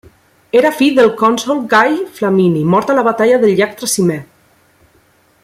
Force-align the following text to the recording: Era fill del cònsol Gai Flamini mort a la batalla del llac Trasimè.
Era 0.59 0.69
fill 0.77 0.95
del 0.99 1.11
cònsol 1.19 1.59
Gai 1.73 1.93
Flamini 2.21 2.65
mort 2.75 2.89
a 2.89 2.97
la 3.01 3.05
batalla 3.09 3.39
del 3.45 3.55
llac 3.61 3.77
Trasimè. 3.83 4.19